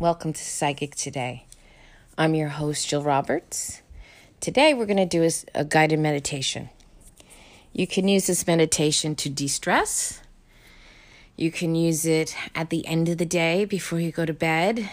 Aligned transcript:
Welcome 0.00 0.32
to 0.32 0.42
Psychic 0.42 0.94
Today. 0.94 1.44
I'm 2.16 2.34
your 2.34 2.48
host, 2.48 2.88
Jill 2.88 3.02
Roberts. 3.02 3.82
Today, 4.40 4.72
we're 4.72 4.86
going 4.86 4.96
to 4.96 5.04
do 5.04 5.28
a 5.54 5.62
guided 5.62 5.98
meditation. 5.98 6.70
You 7.74 7.86
can 7.86 8.08
use 8.08 8.26
this 8.26 8.46
meditation 8.46 9.14
to 9.16 9.28
de 9.28 9.46
stress. 9.46 10.22
You 11.36 11.52
can 11.52 11.74
use 11.74 12.06
it 12.06 12.34
at 12.54 12.70
the 12.70 12.86
end 12.86 13.10
of 13.10 13.18
the 13.18 13.26
day 13.26 13.66
before 13.66 14.00
you 14.00 14.10
go 14.10 14.24
to 14.24 14.32
bed 14.32 14.88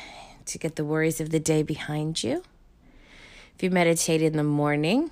to 0.45 0.57
get 0.57 0.75
the 0.75 0.83
worries 0.83 1.21
of 1.21 1.29
the 1.29 1.39
day 1.39 1.63
behind 1.63 2.21
you. 2.21 2.43
If 3.55 3.63
you 3.63 3.69
meditate 3.69 4.21
in 4.21 4.35
the 4.35 4.43
morning, 4.43 5.11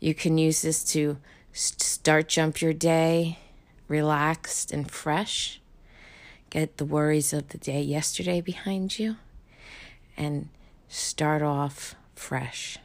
you 0.00 0.14
can 0.14 0.36
use 0.36 0.60
this 0.60 0.84
to 0.92 1.16
start 1.50 2.28
jump 2.28 2.60
your 2.60 2.74
day 2.74 3.38
relaxed 3.88 4.70
and 4.70 4.90
fresh 4.90 5.62
get 6.54 6.76
the 6.76 6.84
worries 6.84 7.32
of 7.32 7.48
the 7.48 7.58
day 7.58 7.82
yesterday 7.82 8.40
behind 8.40 8.96
you 8.96 9.16
and 10.16 10.48
start 10.86 11.42
off 11.42 11.96
fresh. 12.14 12.78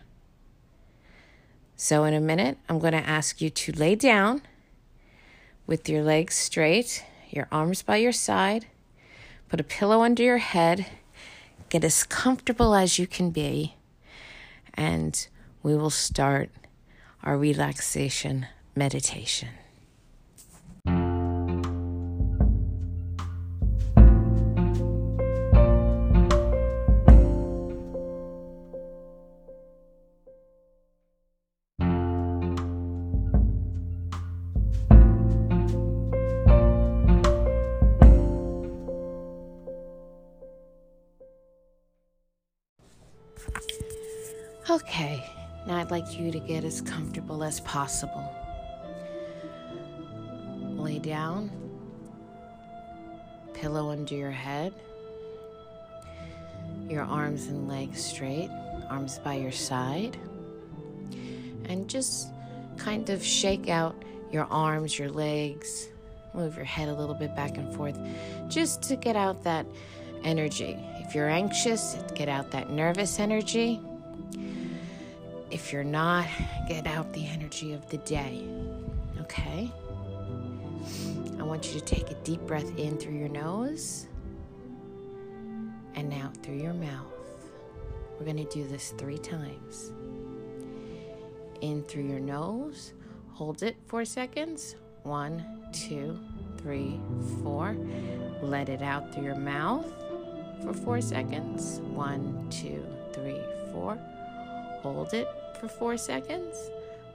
So, 1.75 2.03
in 2.03 2.15
a 2.15 2.19
minute, 2.19 2.57
I'm 2.67 2.79
going 2.79 2.93
to 2.93 3.07
ask 3.07 3.39
you 3.41 3.51
to 3.51 3.71
lay 3.73 3.93
down 3.93 4.41
with 5.67 5.87
your 5.87 6.01
legs 6.01 6.33
straight, 6.33 7.05
your 7.29 7.47
arms 7.51 7.83
by 7.83 7.97
your 7.97 8.11
side, 8.11 8.65
put 9.49 9.59
a 9.59 9.63
pillow 9.63 10.01
under 10.01 10.23
your 10.23 10.39
head, 10.39 10.87
get 11.69 11.83
as 11.83 12.03
comfortable 12.03 12.73
as 12.73 12.97
you 12.97 13.05
can 13.05 13.29
be, 13.29 13.75
and 14.73 15.27
we 15.61 15.75
will 15.75 15.91
start 15.91 16.49
our 17.23 17.37
relaxation 17.37 18.47
meditation. 18.75 19.49
Okay, 44.69 45.27
now 45.65 45.77
I'd 45.77 45.89
like 45.89 46.19
you 46.19 46.31
to 46.31 46.39
get 46.39 46.63
as 46.63 46.79
comfortable 46.79 47.43
as 47.43 47.59
possible. 47.61 48.23
Lay 50.75 50.99
down, 50.99 51.49
pillow 53.55 53.89
under 53.89 54.13
your 54.13 54.29
head, 54.29 54.71
your 56.87 57.01
arms 57.01 57.47
and 57.47 57.67
legs 57.67 58.03
straight, 58.05 58.51
arms 58.91 59.17
by 59.17 59.33
your 59.33 59.51
side, 59.51 60.17
and 61.65 61.89
just 61.89 62.27
kind 62.77 63.09
of 63.09 63.23
shake 63.23 63.69
out 63.69 63.95
your 64.31 64.45
arms, 64.51 64.99
your 64.99 65.09
legs, 65.09 65.87
move 66.35 66.55
your 66.55 66.65
head 66.65 66.89
a 66.89 66.93
little 66.93 67.15
bit 67.15 67.35
back 67.35 67.57
and 67.57 67.75
forth 67.75 67.97
just 68.49 68.83
to 68.83 68.95
get 68.95 69.15
out 69.15 69.43
that 69.43 69.65
energy. 70.23 70.77
If 70.99 71.15
you're 71.15 71.29
anxious, 71.29 71.97
get 72.13 72.29
out 72.29 72.51
that 72.51 72.69
nervous 72.69 73.19
energy. 73.19 73.81
If 75.51 75.73
you're 75.73 75.83
not, 75.83 76.27
get 76.67 76.85
out 76.85 77.11
the 77.13 77.25
energy 77.25 77.73
of 77.73 77.89
the 77.89 77.97
day. 77.99 78.47
Okay? 79.21 79.71
I 81.39 81.43
want 81.43 81.73
you 81.73 81.79
to 81.79 81.85
take 81.85 82.11
a 82.11 82.15
deep 82.23 82.41
breath 82.41 82.77
in 82.77 82.97
through 82.97 83.17
your 83.17 83.29
nose 83.29 84.05
and 85.95 86.13
out 86.13 86.37
through 86.43 86.57
your 86.57 86.73
mouth. 86.73 87.05
We're 88.17 88.25
going 88.25 88.37
to 88.37 88.53
do 88.53 88.67
this 88.67 88.93
three 88.97 89.17
times. 89.17 89.91
In 91.61 91.83
through 91.83 92.07
your 92.07 92.19
nose, 92.19 92.93
hold 93.31 93.63
it 93.63 93.75
four 93.87 94.05
seconds. 94.05 94.75
One, 95.03 95.43
two, 95.73 96.19
three, 96.57 96.99
four. 97.41 97.75
Let 98.41 98.69
it 98.69 98.81
out 98.81 99.13
through 99.13 99.23
your 99.23 99.35
mouth 99.35 99.91
for 100.61 100.73
four 100.73 101.01
seconds. 101.01 101.79
One, 101.79 102.47
two, 102.49 102.85
three, 103.13 103.41
four. 103.71 103.97
Hold 104.81 105.13
it 105.13 105.27
for 105.59 105.67
four 105.67 105.97
seconds. 105.97 106.71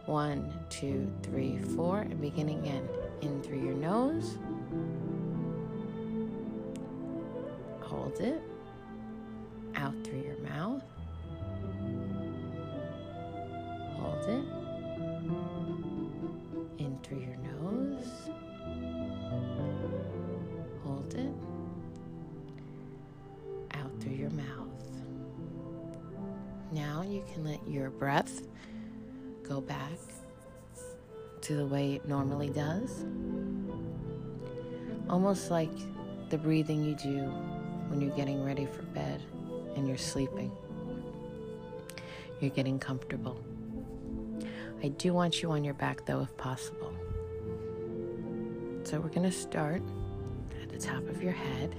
One, 0.07 0.53
two, 0.69 1.11
three, 1.23 1.59
four. 1.77 2.01
And 2.01 2.21
begin 2.21 2.51
again. 2.51 2.87
In 3.23 3.43
through 3.43 3.61
your 3.61 3.75
nose. 3.75 4.37
Hold 7.81 8.21
it. 8.21 8.43
Out 9.77 9.95
through 10.05 10.21
your 10.21 10.39
mouth. 10.39 10.83
Hold 13.97 14.25
it. 14.29 14.45
In 16.79 16.99
through 17.03 17.21
your 17.21 17.37
nose. 17.37 17.64
Can 27.33 27.45
let 27.45 27.67
your 27.67 27.91
breath 27.91 28.43
go 29.43 29.61
back 29.61 29.99
to 31.43 31.57
the 31.57 31.67
way 31.67 31.95
it 31.95 32.09
normally 32.09 32.49
does. 32.49 33.05
Almost 35.11 35.51
like 35.51 35.71
the 36.31 36.39
breathing 36.39 36.83
you 36.83 36.95
do 36.95 37.19
when 37.89 38.01
you're 38.01 38.17
getting 38.17 38.43
ready 38.43 38.67
for 38.67 38.83
bed 38.83 39.23
and 39.77 39.87
you're 39.87 39.99
sleeping. 39.99 40.51
You're 42.41 42.51
getting 42.51 42.79
comfortable. 42.79 43.39
I 44.83 44.89
do 44.89 45.13
want 45.13 45.43
you 45.43 45.51
on 45.51 45.65
your 45.65 45.75
back 45.75 46.05
though, 46.07 46.21
if 46.21 46.37
possible. 46.37 46.93
So 48.85 49.01
we're 49.01 49.09
going 49.09 49.23
to 49.23 49.33
start 49.33 49.83
at 50.63 50.69
the 50.69 50.79
top 50.79 51.07
of 51.09 51.23
your 51.23 51.33
head. 51.33 51.75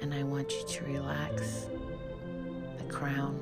And 0.00 0.14
I 0.14 0.22
want 0.22 0.52
you 0.52 0.66
to 0.66 0.84
relax 0.84 1.66
the 2.78 2.84
crown, 2.84 3.38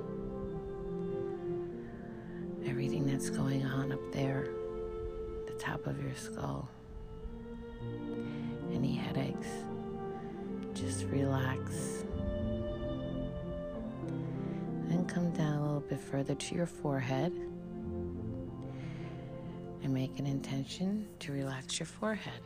everything 2.68 3.06
that's 3.06 3.30
going 3.30 3.64
on 3.64 3.92
up 3.92 4.12
there, 4.12 4.48
the 5.46 5.52
top 5.58 5.86
of 5.86 6.02
your 6.02 6.14
skull, 6.14 6.68
any 8.72 8.94
headaches, 8.94 9.48
just 10.74 11.04
relax. 11.04 12.04
Then 14.88 15.04
come 15.06 15.30
down 15.30 15.58
a 15.58 15.62
little 15.64 15.80
bit 15.80 16.00
further 16.00 16.34
to 16.34 16.54
your 16.54 16.66
forehead 16.66 17.32
and 19.82 19.94
make 19.94 20.18
an 20.18 20.26
intention 20.26 21.08
to 21.20 21.32
relax 21.32 21.78
your 21.78 21.86
forehead. 21.86 22.40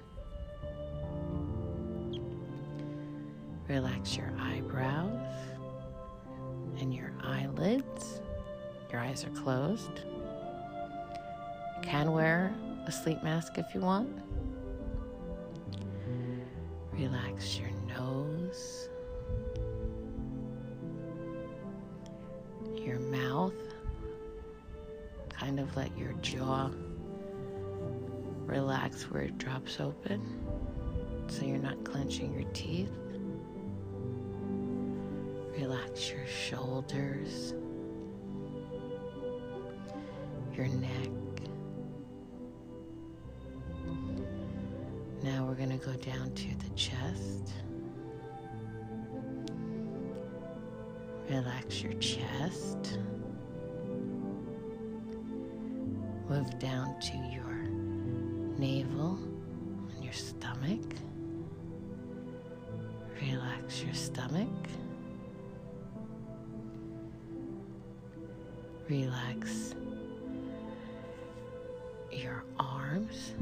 Relax 3.68 4.16
your 4.16 4.32
eyebrows 4.38 5.34
and 6.78 6.92
your 6.92 7.12
eyelids. 7.22 8.19
Your 8.92 9.00
eyes 9.00 9.24
are 9.24 9.30
closed. 9.30 10.00
You 11.76 11.82
can 11.82 12.12
wear 12.12 12.52
a 12.86 12.92
sleep 12.92 13.22
mask 13.22 13.58
if 13.58 13.74
you 13.74 13.80
want. 13.80 14.10
Relax 16.92 17.58
your 17.58 17.70
nose, 17.88 18.88
your 22.76 22.98
mouth. 22.98 23.54
Kind 25.30 25.60
of 25.60 25.74
let 25.76 25.96
your 25.96 26.12
jaw 26.14 26.70
relax 28.44 29.04
where 29.04 29.22
it 29.22 29.38
drops 29.38 29.78
open 29.80 30.20
so 31.28 31.44
you're 31.44 31.58
not 31.58 31.82
clenching 31.84 32.34
your 32.34 32.50
teeth. 32.52 32.90
Relax 35.56 36.10
your 36.10 36.26
shoulders, 36.26 37.54
your 40.60 40.68
neck. 40.68 41.08
Now 45.22 45.46
we're 45.46 45.54
going 45.54 45.70
to 45.70 45.86
go 45.86 45.94
down 45.94 46.34
to 46.34 46.48
the 46.58 46.68
chest. 46.74 47.52
Relax 51.30 51.82
your 51.82 51.94
chest. 51.94 52.98
Move 56.28 56.58
down 56.58 57.00
to 57.00 57.16
your 57.32 57.64
navel 58.58 59.18
and 59.94 60.04
your 60.04 60.12
stomach. 60.12 60.84
Relax 63.22 63.82
your 63.82 63.94
stomach. 63.94 64.48
Relax 68.90 69.74
your 72.22 72.44
arms. 72.58 73.34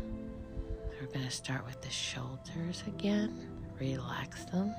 We're 1.01 1.07
going 1.09 1.25
to 1.25 1.31
start 1.31 1.65
with 1.67 1.81
the 1.83 1.91
shoulders 1.91 2.83
again. 2.87 3.49
Relax 3.81 4.45
them. 4.47 4.75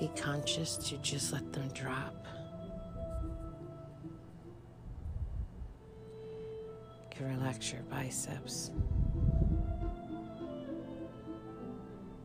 be 0.00 0.10
conscious 0.16 0.76
to 0.76 0.96
just 0.98 1.32
let 1.32 1.52
them 1.52 1.68
drop. 1.74 2.26
You 7.02 7.16
can 7.16 7.38
relax 7.38 7.72
your 7.72 7.82
biceps 7.82 8.70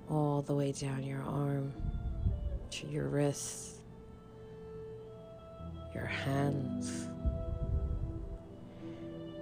all 0.09 0.41
the 0.41 0.53
way 0.55 0.71
down 0.71 1.03
your 1.03 1.21
arm 1.21 1.71
to 2.71 2.87
your 2.87 3.07
wrists, 3.07 3.75
your 5.93 6.05
hands, 6.05 7.08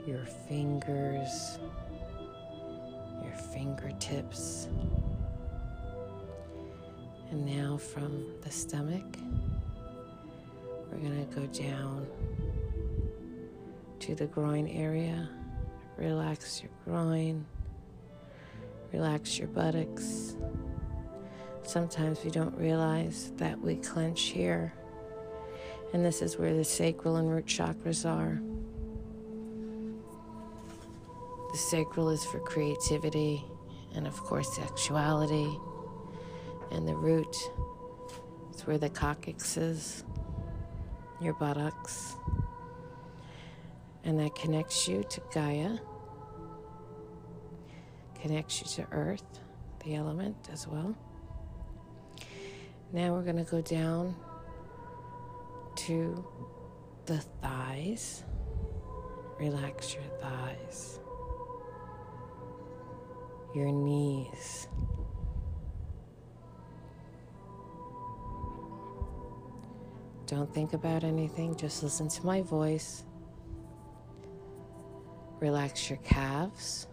your 0.08 0.26
fingers, 0.26 1.60
your 3.22 3.34
fingertips. 3.54 4.70
And 7.30 7.46
now 7.46 7.76
from 7.76 8.26
the 8.42 8.50
stomach, 8.50 9.04
we're 10.90 11.00
going 11.00 11.28
to 11.28 11.36
go 11.36 11.46
down 11.48 12.08
to 14.00 14.16
the 14.16 14.28
groin 14.28 14.70
area. 14.70 15.28
Relax 15.98 16.62
your 16.62 16.72
groin, 16.86 17.46
relax 18.94 19.38
your 19.38 19.50
buttocks. 19.50 20.38
Sometimes 21.64 22.24
we 22.24 22.30
don't 22.30 22.58
realize 22.58 23.34
that 23.36 23.60
we 23.60 23.76
clench 23.76 24.22
here, 24.22 24.72
and 25.94 26.06
this 26.06 26.22
is 26.22 26.38
where 26.38 26.54
the 26.54 26.64
sacral 26.64 27.18
and 27.18 27.30
root 27.30 27.46
chakras 27.46 28.10
are. 28.10 28.40
The 31.58 31.64
sacral 31.64 32.10
is 32.10 32.24
for 32.24 32.38
creativity 32.38 33.44
and, 33.96 34.06
of 34.06 34.16
course, 34.22 34.56
sexuality 34.56 35.58
and 36.70 36.88
the 36.88 36.94
root 36.94 37.36
is 38.54 38.68
where 38.68 38.78
the 38.78 38.92
coccyx 38.92 39.58
is, 39.58 40.04
your 41.20 41.34
buttocks. 41.34 42.16
And 44.04 44.20
that 44.20 44.36
connects 44.36 44.88
you 44.88 45.04
to 45.10 45.20
Gaia, 45.34 45.80
connects 48.22 48.62
you 48.62 48.68
to 48.76 48.92
Earth, 48.92 49.40
the 49.84 49.96
element 49.96 50.50
as 50.54 50.68
well. 50.68 50.96
Now 52.94 53.14
we're 53.14 53.24
going 53.24 53.44
to 53.44 53.50
go 53.50 53.62
down 53.62 54.16
to 55.78 56.24
the 57.08 57.18
thighs. 57.42 58.24
Relax 59.40 59.96
your 59.96 60.04
thighs, 60.20 61.00
your 63.58 63.72
knees. 63.72 64.68
Don't 70.28 70.54
think 70.54 70.74
about 70.74 71.04
anything, 71.04 71.56
just 71.56 71.82
listen 71.82 72.08
to 72.10 72.26
my 72.26 72.42
voice. 72.42 73.04
Relax 75.40 75.90
your 75.90 76.00
calves. 76.00 76.88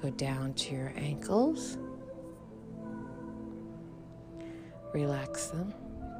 Go 0.00 0.10
down 0.10 0.54
to 0.54 0.74
your 0.74 0.92
ankles. 0.94 1.78
Relax 4.94 5.46
them. 5.48 5.74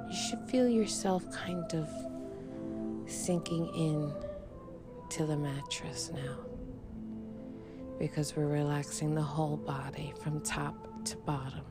You 0.09 0.17
should 0.17 0.41
feel 0.51 0.69
yourself 0.69 1.25
kind 1.31 1.73
of 1.75 1.89
sinking 3.07 3.67
in 3.75 4.13
to 5.11 5.27
the 5.27 5.37
mattress 5.37 6.11
now 6.13 6.37
because 7.99 8.37
we're 8.37 8.47
relaxing 8.47 9.15
the 9.15 9.23
whole 9.23 9.57
body 9.57 10.13
from 10.23 10.41
top 10.41 11.05
to 11.05 11.17
bottom. 11.19 11.65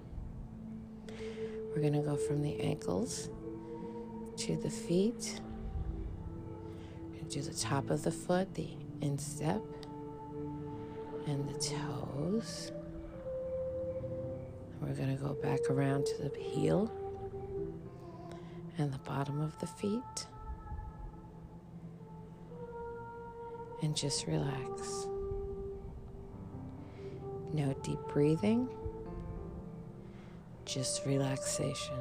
We're 1.74 1.82
going 1.82 1.94
to 1.94 2.02
go 2.02 2.16
from 2.16 2.42
the 2.42 2.60
ankles 2.60 3.30
to 4.38 4.58
the 4.58 4.70
feet, 4.70 5.40
to 7.30 7.42
the 7.42 7.54
top 7.54 7.90
of 7.90 8.04
the 8.04 8.12
foot, 8.12 8.54
the 8.56 8.70
instep, 9.02 9.62
and 11.28 11.48
the 11.48 11.60
toes. 11.60 12.72
We're 14.82 14.94
going 14.94 15.16
to 15.16 15.22
go 15.22 15.34
back 15.34 15.70
around 15.70 16.06
to 16.06 16.30
the 16.30 16.40
heel 16.40 16.92
and 18.78 18.94
the 18.94 19.00
bottom 19.00 19.42
of 19.42 19.58
the 19.60 19.68
feet. 19.68 20.26
And 23.82 23.96
just 23.96 24.28
relax. 24.28 25.08
No 27.54 27.74
deep 27.84 28.00
breathing 28.12 28.70
just 30.66 31.06
relaxation. 31.06 31.96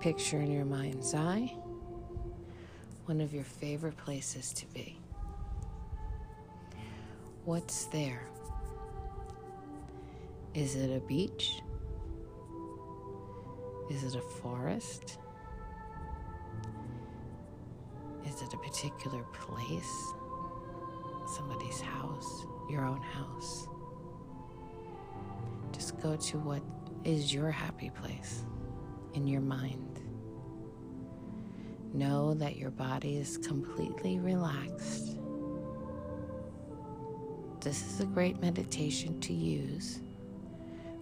Picture 0.00 0.40
in 0.40 0.50
your 0.50 0.64
mind's 0.64 1.14
eye 1.14 1.52
one 3.04 3.22
of 3.22 3.32
your 3.32 3.44
favorite 3.44 3.96
places 3.96 4.52
to 4.52 4.66
be. 4.74 4.98
What's 7.46 7.86
there? 7.86 8.20
Is 10.52 10.76
it 10.76 10.94
a 10.94 11.00
beach? 11.00 11.62
Is 13.90 14.04
it 14.04 14.14
a 14.14 14.20
forest? 14.20 15.16
Particular 18.78 19.24
place? 19.32 20.14
Somebody's 21.26 21.80
house? 21.80 22.46
Your 22.70 22.84
own 22.84 23.02
house? 23.02 23.66
Just 25.72 26.00
go 26.00 26.14
to 26.14 26.38
what 26.38 26.62
is 27.04 27.34
your 27.34 27.50
happy 27.50 27.90
place 27.90 28.44
in 29.14 29.26
your 29.26 29.40
mind. 29.40 29.98
Know 31.92 32.34
that 32.34 32.56
your 32.56 32.70
body 32.70 33.16
is 33.16 33.38
completely 33.38 34.20
relaxed. 34.20 35.18
This 37.60 37.84
is 37.84 38.00
a 38.00 38.06
great 38.06 38.40
meditation 38.40 39.18
to 39.22 39.32
use 39.32 40.02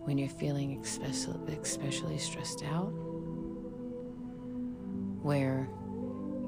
when 0.04 0.16
you're 0.16 0.30
feeling 0.30 0.80
especially 0.80 2.16
stressed 2.16 2.64
out, 2.64 2.92
where 5.22 5.68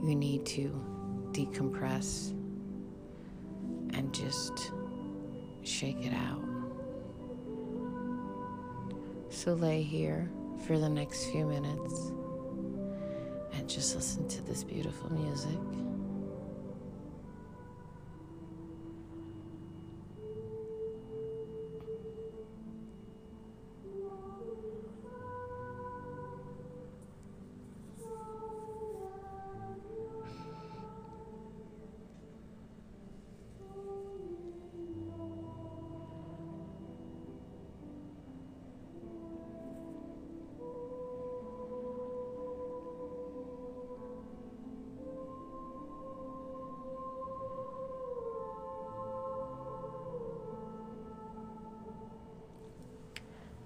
you 0.02 0.14
need 0.14 0.46
to 0.46 0.87
decompress 1.38 2.30
and 3.94 4.12
just 4.12 4.72
shake 5.62 6.04
it 6.04 6.12
out. 6.12 6.44
So 9.30 9.54
lay 9.54 9.82
here 9.82 10.28
for 10.66 10.78
the 10.78 10.88
next 10.88 11.26
few 11.26 11.46
minutes 11.46 12.10
and 13.52 13.68
just 13.68 13.94
listen 13.94 14.26
to 14.28 14.42
this 14.42 14.64
beautiful 14.64 15.12
music. 15.12 15.87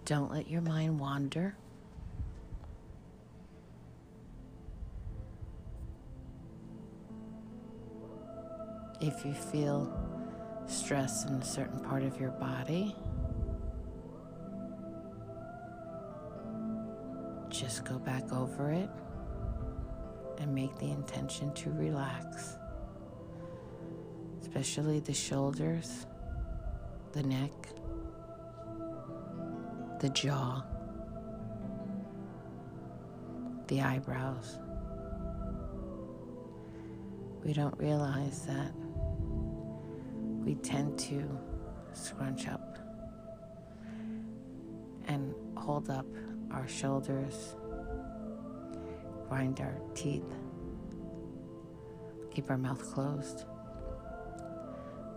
Don't 0.05 0.33
let 0.33 0.51
your 0.51 0.61
mind 0.61 0.99
wander. 0.99 1.55
If 9.01 9.25
you 9.25 9.33
feel 9.33 9.93
stress 10.67 11.25
in 11.25 11.35
a 11.35 11.45
certain 11.45 11.81
part 11.81 12.03
of 12.03 12.21
your 12.21 12.31
body, 12.33 12.95
just 17.49 17.85
go 17.85 17.99
back 17.99 18.33
over 18.33 18.71
it 18.71 18.91
and 20.39 20.55
make 20.55 20.77
the 20.79 20.91
intention 20.91 21.53
to 21.55 21.71
relax, 21.71 22.57
especially 24.41 25.01
the 25.01 25.15
shoulders, 25.15 26.07
the 27.13 27.23
neck 27.23 27.51
the 30.03 30.09
jaw, 30.09 30.61
the 33.69 33.81
eyebrows. 33.81 34.59
We 37.45 37.53
don't 37.53 37.79
realize 37.79 38.45
that 38.47 38.73
we 40.45 40.57
tend 40.57 40.99
to 40.99 41.23
scrunch 41.93 42.49
up 42.49 42.81
and 45.07 45.33
hold 45.57 45.89
up 45.89 46.07
our 46.51 46.67
shoulders, 46.67 47.55
grind 49.29 49.61
our 49.61 49.79
teeth, 49.95 50.35
keep 52.33 52.51
our 52.51 52.59
mouth 52.59 52.83
closed, 52.93 53.45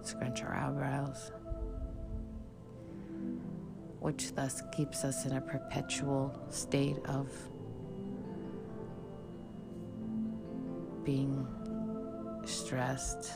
scrunch 0.03 0.43
our 0.43 0.53
eyebrows, 0.53 1.31
which 4.05 4.35
thus 4.35 4.61
keeps 4.71 5.03
us 5.03 5.25
in 5.25 5.31
a 5.31 5.41
perpetual 5.41 6.39
state 6.51 6.99
of 7.05 7.27
being 11.03 11.47
stressed, 12.45 13.31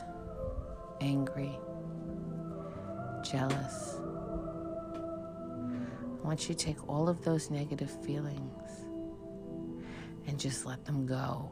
angry, 1.00 1.58
jealous. 3.24 3.98
Once 6.22 6.48
you 6.48 6.54
take 6.54 6.88
all 6.88 7.08
of 7.08 7.24
those 7.24 7.50
negative 7.50 7.90
feelings 8.04 8.70
and 10.28 10.38
just 10.38 10.66
let 10.66 10.84
them 10.84 11.04
go. 11.04 11.50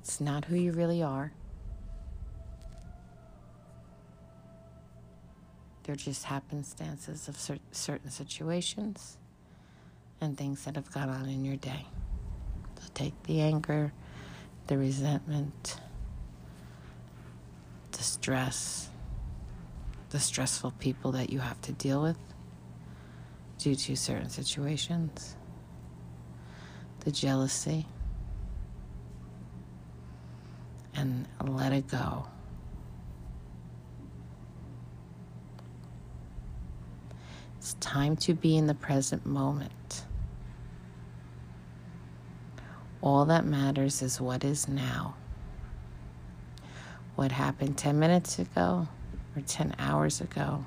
It's 0.00 0.18
not 0.18 0.46
who 0.46 0.56
you 0.56 0.72
really 0.72 1.02
are. 1.02 1.30
They're 5.88 5.96
just 5.96 6.26
happenstances 6.26 7.28
of 7.28 7.38
cer- 7.38 7.60
certain 7.72 8.10
situations 8.10 9.16
and 10.20 10.36
things 10.36 10.62
that 10.66 10.76
have 10.76 10.92
gone 10.92 11.08
on 11.08 11.30
in 11.30 11.46
your 11.46 11.56
day. 11.56 11.86
So 12.78 12.90
take 12.92 13.14
the 13.22 13.40
anger, 13.40 13.94
the 14.66 14.76
resentment, 14.76 15.80
the 17.92 18.02
stress, 18.02 18.90
the 20.10 20.20
stressful 20.20 20.72
people 20.72 21.12
that 21.12 21.30
you 21.30 21.38
have 21.38 21.58
to 21.62 21.72
deal 21.72 22.02
with 22.02 22.18
due 23.56 23.74
to 23.74 23.96
certain 23.96 24.28
situations, 24.28 25.36
the 27.00 27.10
jealousy, 27.10 27.86
and 30.94 31.26
let 31.46 31.72
it 31.72 31.88
go. 31.88 32.26
It's 37.68 37.74
time 37.88 38.14
to 38.16 38.34
be 38.34 38.54
in 38.54 38.66
the 38.66 38.74
present 38.74 39.24
moment. 39.24 40.04
All 43.00 43.24
that 43.24 43.46
matters 43.46 44.02
is 44.02 44.20
what 44.20 44.44
is 44.44 44.68
now. 44.68 45.14
What 47.16 47.32
happened 47.32 47.78
10 47.78 47.98
minutes 47.98 48.38
ago, 48.38 48.88
or 49.34 49.40
10 49.40 49.74
hours 49.78 50.20
ago, 50.20 50.66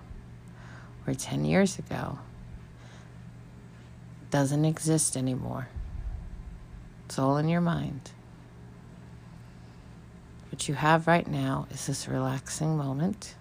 or 1.05 1.13
10 1.13 1.45
years 1.45 1.77
ago 1.77 2.17
doesn't 4.31 4.65
exist 4.65 5.15
anymore. 5.15 5.67
It's 7.05 7.19
all 7.19 7.37
in 7.37 7.47
your 7.47 7.61
mind. 7.61 8.09
What 10.51 10.67
you 10.67 10.73
have 10.73 11.05
right 11.05 11.27
now 11.27 11.67
is 11.69 11.85
this 11.85 12.07
relaxing 12.07 12.75
moment. 12.75 13.35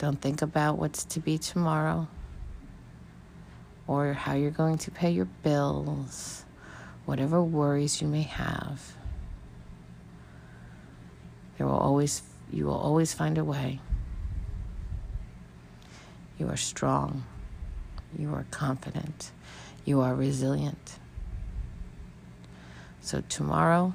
Don't 0.00 0.18
think 0.18 0.40
about 0.40 0.78
what's 0.78 1.04
to 1.04 1.20
be 1.20 1.36
tomorrow 1.36 2.08
or 3.86 4.14
how 4.14 4.32
you're 4.32 4.50
going 4.50 4.78
to 4.78 4.90
pay 4.90 5.10
your 5.10 5.26
bills, 5.26 6.46
whatever 7.04 7.42
worries 7.42 8.00
you 8.00 8.08
may 8.08 8.22
have. 8.22 8.96
There 11.58 11.66
will 11.66 11.76
always 11.76 12.22
you 12.50 12.64
will 12.64 12.78
always 12.78 13.12
find 13.12 13.36
a 13.36 13.44
way. 13.44 13.78
You 16.38 16.48
are 16.48 16.56
strong. 16.56 17.26
You 18.18 18.32
are 18.32 18.46
confident. 18.50 19.32
You 19.84 20.00
are 20.00 20.14
resilient. 20.14 20.98
So 23.02 23.22
tomorrow 23.28 23.92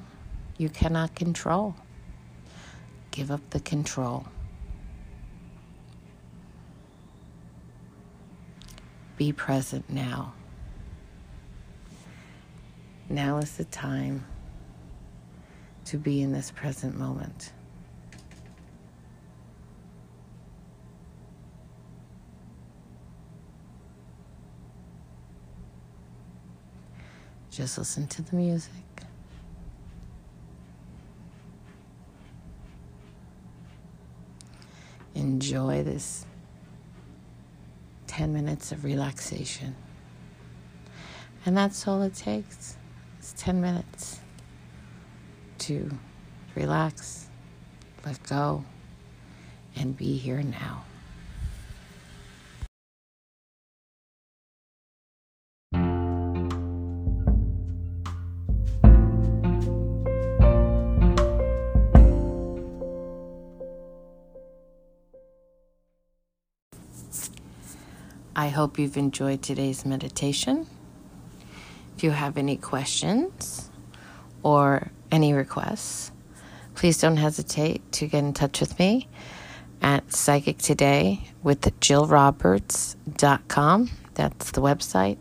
you 0.56 0.68
cannot 0.68 1.16
control. 1.16 1.74
Give 3.10 3.32
up 3.32 3.50
the 3.50 3.58
control. 3.58 4.28
Be 9.16 9.32
present 9.32 9.88
now. 9.88 10.34
Now 13.08 13.38
is 13.38 13.56
the 13.56 13.64
time 13.64 14.26
to 15.86 15.96
be 15.96 16.20
in 16.20 16.32
this 16.32 16.50
present 16.50 16.98
moment. 16.98 17.52
Just 27.50 27.78
listen 27.78 28.06
to 28.08 28.20
the 28.20 28.36
music. 28.36 28.72
Enjoy 35.14 35.82
this 35.82 36.26
10 38.16 38.32
minutes 38.32 38.72
of 38.72 38.82
relaxation. 38.82 39.76
And 41.44 41.54
that's 41.54 41.86
all 41.86 42.00
it 42.00 42.14
takes. 42.14 42.78
It's 43.18 43.34
10 43.36 43.60
minutes 43.60 44.20
to 45.58 45.90
relax, 46.54 47.28
let 48.06 48.22
go, 48.22 48.64
and 49.74 49.94
be 49.94 50.16
here 50.16 50.42
now. 50.42 50.84
I 68.38 68.48
hope 68.48 68.78
you've 68.78 68.98
enjoyed 68.98 69.40
today's 69.40 69.86
meditation. 69.86 70.66
If 71.96 72.04
you 72.04 72.10
have 72.10 72.36
any 72.36 72.58
questions 72.58 73.70
or 74.42 74.90
any 75.10 75.32
requests, 75.32 76.12
please 76.74 77.00
don't 77.00 77.16
hesitate 77.16 77.90
to 77.92 78.06
get 78.06 78.18
in 78.18 78.34
touch 78.34 78.60
with 78.60 78.78
me 78.78 79.08
at 79.80 80.12
Psychic 80.12 80.58
Today 80.58 81.30
with 81.42 81.62
JillRoberts.com. 81.80 83.90
That's 84.12 84.50
the 84.50 84.60
website. 84.60 85.16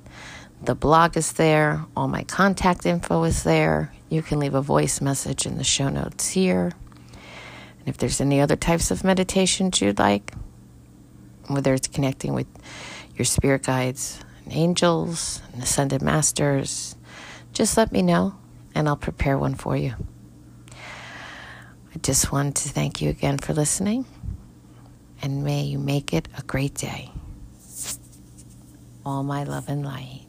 The 0.62 0.76
blog 0.76 1.16
is 1.16 1.32
there. 1.32 1.86
All 1.96 2.10
my 2.10 2.24
contact 2.24 2.86
info 2.86 3.24
is 3.24 3.44
there. 3.44 3.94
You 4.10 4.24
can 4.24 4.40
leave 4.40 4.56
a 4.56 4.62
voice 4.62 5.00
message 5.00 5.46
in 5.46 5.58
the 5.58 5.64
show 5.64 5.88
notes 5.88 6.32
here. 6.32 6.74
And 7.80 7.88
if 7.88 7.98
there's 7.98 8.20
any 8.20 8.42
other 8.42 8.58
types 8.58 8.92
of 8.92 9.06
meditations 9.06 9.80
you'd 9.80 10.00
like, 10.00 10.34
whether 11.48 11.74
it's 11.74 11.88
connecting 11.88 12.34
with 12.34 12.48
your 13.18 13.26
spirit 13.26 13.64
guides 13.64 14.20
and 14.44 14.54
angels 14.54 15.42
and 15.54 15.64
ascended 15.64 16.02
masters, 16.02 16.96
just 17.54 17.78
let 17.78 17.92
me 17.92 18.02
know 18.02 18.36
and 18.74 18.88
I'll 18.88 18.98
prepare 18.98 19.38
one 19.38 19.56
for 19.56 19.78
you. 19.78 19.94
I 20.72 21.98
just 22.02 22.32
wanted 22.32 22.56
to 22.56 22.70
thank 22.70 23.02
you 23.02 23.10
again 23.10 23.38
for 23.38 23.54
listening 23.54 24.06
and 25.22 25.44
may 25.44 25.64
you 25.64 25.80
make 25.80 26.14
it 26.14 26.28
a 26.38 26.42
great 26.42 26.76
day. 26.76 27.12
All 29.06 29.24
my 29.24 29.44
love 29.44 29.70
and 29.70 29.86
light. 29.86 30.26